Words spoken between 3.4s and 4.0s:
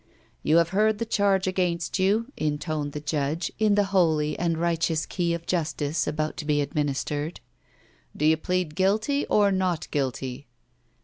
in the